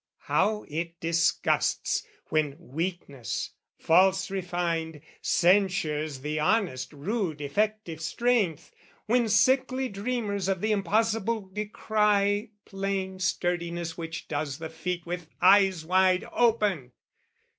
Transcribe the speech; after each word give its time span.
How 0.21 0.65
it 0.67 0.99
disgusts 0.99 2.07
when 2.29 2.55
weakness, 2.57 3.51
false 3.77 4.31
refined, 4.31 5.01
Censures 5.21 6.21
the 6.21 6.39
honest 6.39 6.91
rude 6.91 7.39
effective 7.39 8.01
strength, 8.01 8.71
When 9.05 9.29
sickly 9.29 9.89
dreamers 9.89 10.47
of 10.47 10.59
the 10.61 10.71
impossible 10.71 11.41
Decry 11.41 12.49
plain 12.65 13.19
sturdiness 13.19 13.95
which 13.95 14.27
does 14.27 14.57
the 14.57 14.69
feat 14.71 15.05
With 15.05 15.27
eyes 15.39 15.85
wide 15.85 16.25
open! 16.31 16.93